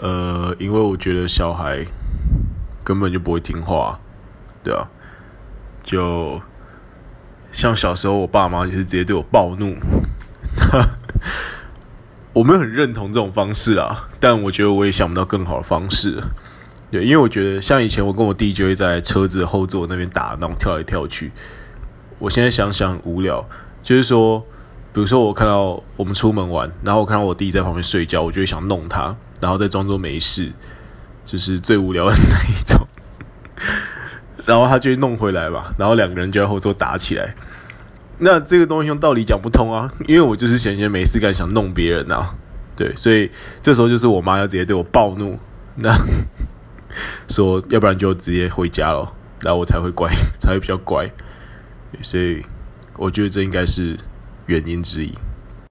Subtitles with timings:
[0.00, 1.84] 呃，因为我觉得小孩
[2.82, 4.00] 根本就不会听话，
[4.64, 4.88] 对啊，
[5.82, 6.40] 就
[7.52, 9.76] 像小时候我爸妈就是直接对我暴怒，
[12.32, 16.18] 我没有很认同这种方式啊，但我觉得我也想不到更好的方式。
[16.90, 21.30] 对，因为我觉得像以前我跟我弟就会在车子后座那边打闹，跳来跳去。
[22.18, 23.48] 我现在想想很无聊，
[23.82, 24.44] 就是说，
[24.92, 30.52] 比如说我看到我们出门玩，然后我看到我弟在旁边睡觉，我就会想弄他，然后再装作没事，
[31.24, 32.86] 就是最无聊的那一种。
[34.46, 37.34] 然后他就弄回来吧，然后两个人就在后座打起来。
[38.18, 42.34] 那这个东西用道理讲不通啊，因为我就是闲闲没事干，想弄别人啊。
[42.76, 43.30] 对，所以
[43.62, 45.38] 这时候就是我妈要直接对我暴怒。
[45.76, 45.94] 那。
[47.28, 51.08] 说，要不然就直接回家了，然后我才会乖，才会比较乖，
[52.02, 52.44] 所以
[52.96, 53.96] 我觉得这应该是
[54.50, 55.14] 原因之一。